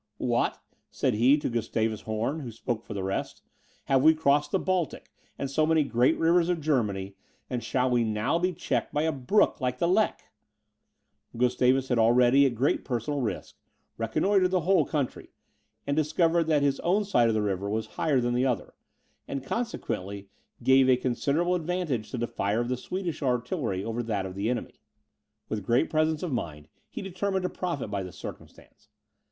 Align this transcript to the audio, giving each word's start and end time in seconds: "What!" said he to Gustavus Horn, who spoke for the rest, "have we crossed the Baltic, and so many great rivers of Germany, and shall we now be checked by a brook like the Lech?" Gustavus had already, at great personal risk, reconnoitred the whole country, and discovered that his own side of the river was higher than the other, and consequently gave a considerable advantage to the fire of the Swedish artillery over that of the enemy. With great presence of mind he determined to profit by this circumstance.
"What!" 0.17 0.59
said 0.89 1.13
he 1.13 1.37
to 1.37 1.47
Gustavus 1.47 2.01
Horn, 2.01 2.39
who 2.39 2.51
spoke 2.51 2.83
for 2.83 2.95
the 2.95 3.03
rest, 3.03 3.43
"have 3.85 4.01
we 4.01 4.15
crossed 4.15 4.49
the 4.49 4.57
Baltic, 4.57 5.11
and 5.37 5.47
so 5.47 5.63
many 5.63 5.83
great 5.83 6.17
rivers 6.17 6.49
of 6.49 6.59
Germany, 6.59 7.13
and 7.51 7.63
shall 7.63 7.87
we 7.87 8.03
now 8.03 8.39
be 8.39 8.51
checked 8.51 8.91
by 8.95 9.03
a 9.03 9.11
brook 9.11 9.61
like 9.61 9.77
the 9.77 9.87
Lech?" 9.87 10.23
Gustavus 11.37 11.89
had 11.89 11.99
already, 11.99 12.47
at 12.47 12.55
great 12.55 12.83
personal 12.83 13.21
risk, 13.21 13.57
reconnoitred 13.95 14.49
the 14.49 14.61
whole 14.61 14.85
country, 14.85 15.29
and 15.85 15.95
discovered 15.95 16.45
that 16.45 16.63
his 16.63 16.79
own 16.79 17.05
side 17.05 17.27
of 17.27 17.35
the 17.35 17.43
river 17.43 17.69
was 17.69 17.85
higher 17.85 18.19
than 18.19 18.33
the 18.33 18.43
other, 18.47 18.73
and 19.27 19.43
consequently 19.45 20.29
gave 20.63 20.89
a 20.89 20.97
considerable 20.97 21.53
advantage 21.53 22.09
to 22.09 22.17
the 22.17 22.25
fire 22.25 22.59
of 22.59 22.69
the 22.69 22.75
Swedish 22.75 23.21
artillery 23.21 23.85
over 23.85 24.01
that 24.01 24.25
of 24.25 24.33
the 24.33 24.49
enemy. 24.49 24.81
With 25.47 25.63
great 25.63 25.91
presence 25.91 26.23
of 26.23 26.33
mind 26.33 26.69
he 26.89 27.03
determined 27.03 27.43
to 27.43 27.49
profit 27.49 27.91
by 27.91 28.01
this 28.01 28.17
circumstance. 28.17 28.89